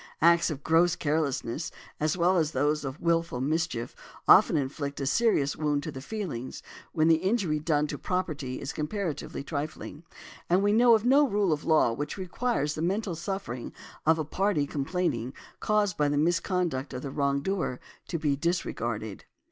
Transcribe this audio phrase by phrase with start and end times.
[0.23, 1.69] Acts of gross carelessness
[1.99, 3.95] as well as those of wilful mischief
[4.27, 8.73] often inflict a serious wound to the feelings, when the injury done to property is
[8.73, 10.01] comparatively trifling,
[10.49, 13.71] and we know of no rule of law which requires the mental suffering
[14.03, 19.25] of the party complaining, caused by the misconduct of the wrong doer, to be disregarded.